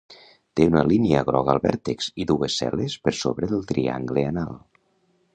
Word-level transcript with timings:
Té 0.59 0.65
una 0.69 0.81
línia 0.91 1.19
groga 1.25 1.51
al 1.53 1.59
vèrtex 1.65 2.07
i 2.23 2.25
dues 2.31 2.55
cel·les 2.61 2.95
per 3.03 3.13
sobre 3.19 3.51
del 3.53 3.61
triangle 3.73 4.25
anal. 4.31 4.57